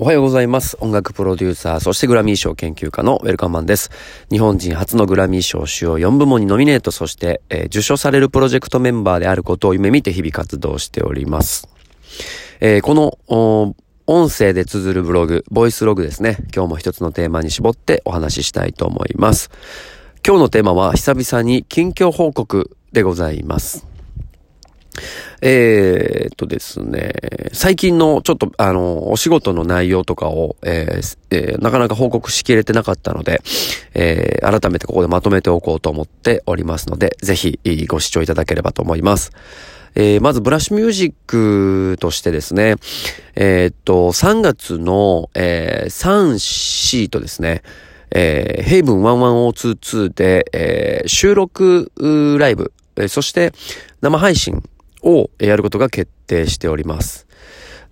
[0.00, 0.76] おはようございます。
[0.78, 3.90] 音楽プロデューサー、そしてグラミー賞研究家のウェルカムマンです。
[4.30, 11.68] 日本人初のグラミー賞主要4部門にノミネート、そして、えー、受賞されるプロジェクトメンバーであることを夢見て日々活動しております。
[12.60, 13.74] えー、この、
[14.06, 16.36] 音声で綴るブログ、ボイスログですね。
[16.54, 19.50] 今日も一つのテーマに絞ってお話ししたいと思います。
[20.24, 23.97] 今日のテーマは久々に近況報告でございます。
[25.40, 27.12] えー、っとですね、
[27.52, 33.42] 最近のちょっとあの、お仕事の内容とかを、えーえー、なかなか報告しきれてなかったので、
[33.94, 37.58] えー、改めてここでまとめておこうと思っておりますので、ぜひ
[37.88, 39.32] ご視聴いただければと思います。
[39.94, 42.76] えー、まずブラッシュミュージックとしてですね、
[43.34, 47.62] えー、っと、3月の、えー、3シートですね、
[48.10, 51.92] えー、ヘイブン11022で、えー、収録
[52.38, 53.52] ライブ、えー、そして
[54.00, 54.62] 生配信
[55.02, 57.28] をやることが決定しております。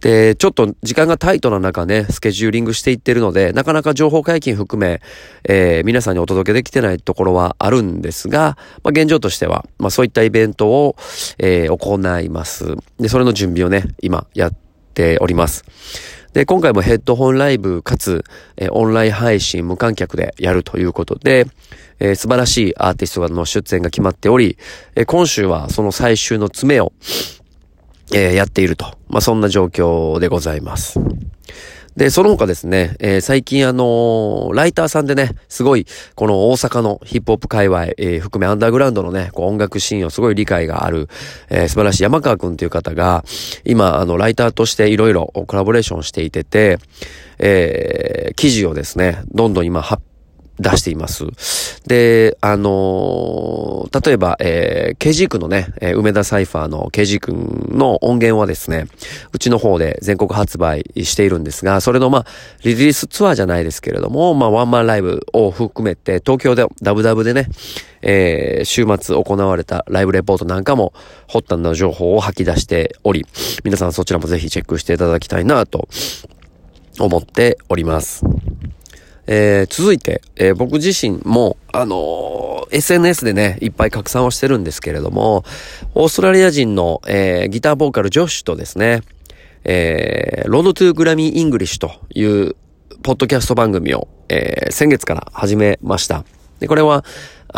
[0.01, 5.01] で、ちょっと時間がタイトな中ね、スケジューリングしていってるので、なかなか情報解禁含め、
[5.45, 10.97] えー、皆さんにお届けできてないところはあるんですが、まあ、現状としては、まあ、そういったイベントを、
[11.39, 12.77] えー、行います。
[13.01, 14.55] で、それの準備をね、今やっ
[14.95, 15.65] ております。
[16.35, 18.23] で、今回もヘッドホンライブかつ、
[18.59, 21.47] えー、オンライン配信無観客でやるということで、
[21.99, 24.59] えー、素晴らしいアーティストの出演が決まっており、
[24.95, 26.93] えー、今週はその最終の詰めを、
[28.13, 28.97] えー、やっていると。
[29.09, 30.99] まあ、そんな状況でございます。
[31.97, 41.09] で、その他ですね、えー、最近あのー、ライターさんでね、すごい、この大阪のヒップホップ界隈、えー、含めアンダーグラウンドのね、こう音楽シーンをすごい理解がある、
[41.49, 43.25] えー、素晴らしい山川くんという方が、
[43.65, 46.79] 今、あの、ライターとしていろいろコラボレーションしていてて、
[47.39, 50.03] えー、記事をですね、どんどん今発
[50.59, 51.25] 出しています。
[51.87, 58.87] で、あのー、例えば、えー、ケジークのね、えー、梅田サイファーのケジー君の音源はですね、
[59.33, 62.27] うちの方で全国発売しているんですが、それのまあ、
[62.65, 67.47] リリースツアーじゃないですけれども、まあ、ワンマンライブを含めて、東京でダブダブでね、
[68.03, 70.93] えー、週末行われたライブレポートなんかも、
[71.29, 73.25] 発端の情報を吐き出しており、
[73.63, 75.89] 皆さんそちらもぜひチェックしていただきたいなと
[76.99, 78.25] 思っております。
[79.27, 85.45] えー、続いて、えー、僕自身も、あのー、SNS でね、いっぱい拡散をしてるんですけれども、
[85.95, 89.03] オーストラリア人の、えー、ギターボーカルジョッシュとですね、
[89.65, 92.57] えー、 Road to Grammy English という、
[93.03, 96.25] ポッドキャスト番組を、えー、先月から始めました。
[96.59, 97.05] で、これは、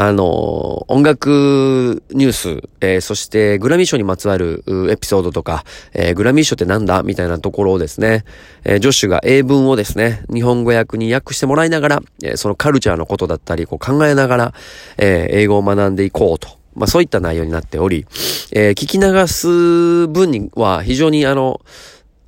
[0.00, 8.25] あの、音楽ニュース、えー、そしてグラミー賞にまつわるエピソードとか、えー、グラミー賞ってなんだみたいなところをですね、
[8.64, 14.54] えー、ジョッシュが英文をですね、日本語訳に訳してもらいながら、えそのカルチャーのことだったり、こう考えながら、
[14.98, 16.48] え英語を学んでいこうと。
[16.75, 18.06] まあそういった内容になっており、
[18.53, 21.60] え聞き流す分には非常にあの、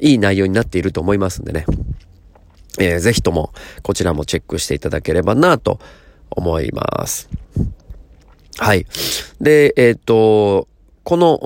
[0.00, 1.66] いい内容になっていると思いますんでね。
[2.78, 5.80] えー、ぜひともこちらもチェックしていただければなと
[6.30, 7.28] 思います。
[8.58, 8.86] はい。
[9.41, 10.68] で、えっ、ー、と、
[11.02, 11.38] この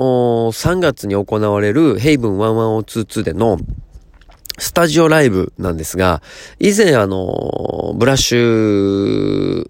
[0.53, 3.59] 3月に行われるヘイブン11022での
[4.59, 6.22] スタジオライブなんですが、
[6.59, 9.65] 以前あの、ブラッシュ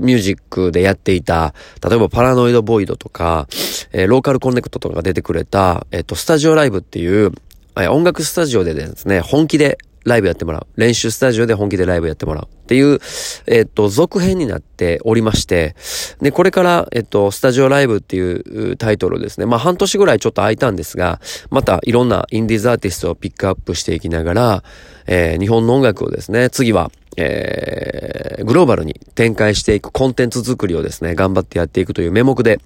[0.00, 1.54] ミュージックでやっていた、
[1.88, 3.46] 例えばパラノイドボイドとか、
[3.92, 7.32] えー、ローカルコネクトとかが出てくれた、えっ、ー、と、スタジオライブっていう、
[7.76, 10.66] え、音楽スタジオでですね、本気でライブやってもらう。
[10.76, 12.48] 練習スタジオで本気でライブやってもらう。
[12.50, 13.00] っていう、
[13.46, 15.74] えっと、続編になっておりまして、
[16.20, 19.46] で、これから、えっと、スタジオライブっていうタイトルですね。
[19.46, 21.20] まあ、半年ぐらいちょっと空いたんですが、
[21.50, 24.64] またいろんなインディーズアーティストをピックアップしていきながら、
[25.06, 32.60] えー、日本の音楽をですね、次は、えー、グローバルに展開していくコンテンツ作りをですね、頑張ってやっていくという名目で、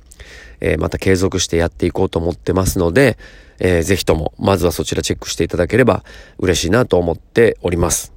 [0.61, 3.19] えー、また継続してやっていこうと思ってますので、
[3.61, 6.05] えー、ぜひとも、まずはそちらチェックしていただければ
[6.39, 8.13] 嬉しいなと思っております。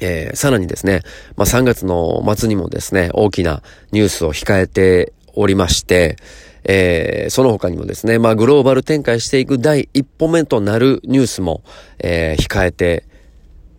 [0.00, 1.02] えー、さらにですね、
[1.36, 6.16] まあ、3月の末にもですね、大きなニュースを控えておりまして、
[6.64, 11.62] えー、その他にもですね、まあ、グローバル展開していく第一歩目となるニュースも、
[11.98, 13.04] えー、控えて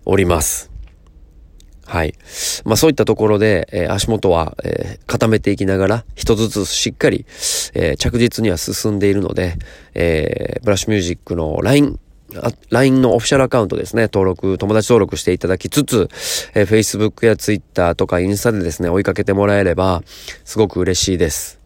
[0.06, 0.73] おります。
[1.94, 2.16] はい。
[2.66, 7.28] まあそういったところで、えー、足元は、えー、固めていきながら、一つずつしっかり、
[7.76, 9.60] えー、着実には進んでいるので、
[9.94, 12.00] えブラッシュミュージックの LINE、
[12.72, 16.10] LINE のオフィシャルアカウントですね、登録、友達登録していただきつつ、
[16.56, 20.02] え Facebook や Twitter とかインスタでですね、追いかけてもらえれば、
[20.46, 21.60] すごく嬉しいです。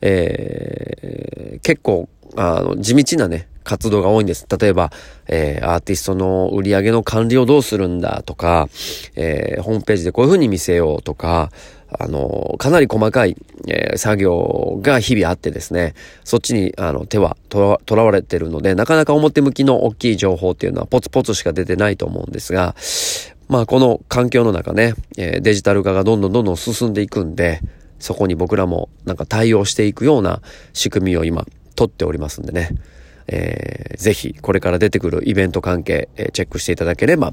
[0.00, 4.48] え結構、あの、地道なね、活動が多いんです。
[4.60, 4.90] 例えば、
[5.28, 8.68] えー、アーティストの売り上げの管理をどうするんだとか、
[9.14, 11.52] えー、ホームページでこういう風に見せようとか、
[11.96, 13.36] あの、かなり細かい、
[13.68, 15.94] えー、作業が日々あってですね、
[16.24, 22.74] そっちに、あの、手はとらわれてるので、なかなか表向きの大きい情報っていうのはポツポツしか出てないと思うんですが、
[23.48, 27.60] まあ、この環境の中ね、えー、デジタル化がどんどんどんどん進んでいくんで、
[28.00, 31.44] そこに僕らもなんか対応していくような仕組みを今、
[31.76, 32.68] 取っておりますんでね、
[33.30, 37.32] えー、ぜひ、これから出てくるイベント関係、えー、チェックしていただければ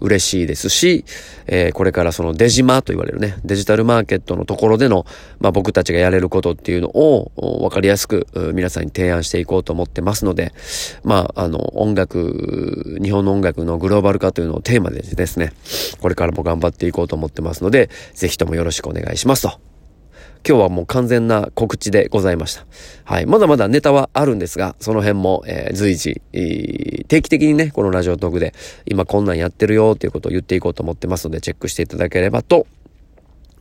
[0.00, 1.04] 嬉しいですし、
[1.46, 5.06] えー、これからそのデジマと言われるね、デジタルマーケットのところでの、
[5.38, 10.52] まあ、僕たちがやれることっていうのを分かりやすく皆さんに提案していこうと思ってますので、
[11.04, 15.52] まあ、あの、音楽、日本の音楽のグローバル化というのをテーマでですね、
[16.00, 19.69] これからも頑張っていこうと思ってますので、ぜひともよろしくお願いしますと。
[20.46, 22.66] 今日はもう完全な告知でございました。
[23.04, 23.26] はい。
[23.26, 28.54] まだまだネタはあるんですが、その辺も、えー、随時、定期的にね、このラジオトークで、
[28.86, 32.66] 今こんなんやってるよっていうことを言っていこうと思ってますので、チェックしていただければと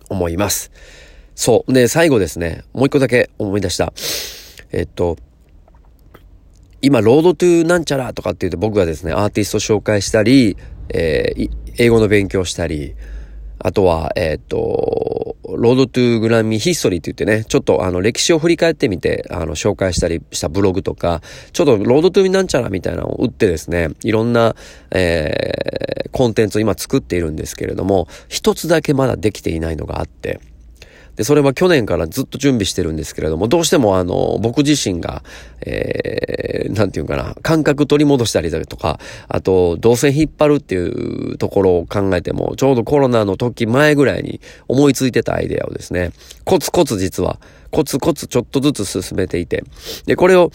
[0.10, 0.72] 思います。
[1.36, 1.74] そう。
[1.74, 3.94] で、最後ですね、もう一個だけ思い出した。
[4.72, 5.18] えっと、
[6.82, 10.56] 今、 Road to なんちゃらとかって言うと僕がですね、アーティスト紹介したり、
[10.90, 12.96] えー、英語の勉強したり、
[13.60, 21.22] あとは、えっ、と、 Road to Grammy History って言ってね、ちょっとあの歴史を振り返ってみて、あの紹介したりしたブログとか、
[21.54, 24.56] ちょっとロードトゥーなんちゃらみたいなのを打ってですね、いろんな、
[24.92, 30.40] えー、コンテンツを今作っているんですけれども、一つだけまだできていないのがあって、
[31.20, 35.22] で、それは去年からずっと準備してるんですけれども、どうしてもあの、僕自身が、
[35.66, 44.40] えー、なんていうかな、感覚取り戻したりだとか、あと、動線引っ張るっていうところを考えても、ちょうどコロナの時前ぐらいに
[44.70, 46.12] 思いついてたアイデアをですね、
[46.46, 49.66] コツコツ実は、コツコツちょっとずつ進めていて、
[50.06, 50.52] で、これを、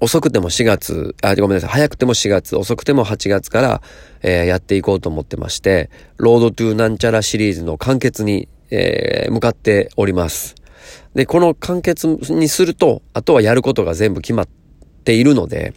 [0.00, 3.82] 遅くても4月、あ、ごめんなさい、早くても4月、遅くても8月から、
[4.22, 10.54] えー、やっていこうと思ってまして、ロードトゥーなんちゃらシリーズの完結にえー、向かっております。
[11.14, 14.48] で、この完結にすると、あとはやることが全部決まっ
[15.04, 15.74] ているので、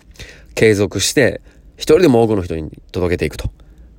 [0.55, 1.41] 継続して、
[1.75, 3.49] 一人でも多くの人に届けていくと。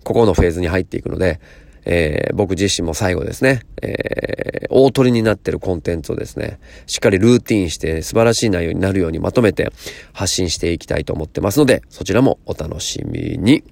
[0.04, 1.40] ここのフェーズに入っていくので、
[1.86, 9.70] えー、僕自身も最後ですね、えー、大鳥になってるコンテンツをですね、しっかりルーティンして素晴らしい内容になるようにまとめて
[10.12, 13.64] 発信していきたいと思ってますので、そちらもお楽しみに。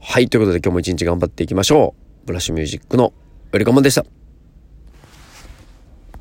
[0.00, 2.26] はい、ということで今日も一日頑張っていきましょう。
[2.26, 3.12] ブラッシュミュージックの
[3.54, 4.04] ウェルカムでした。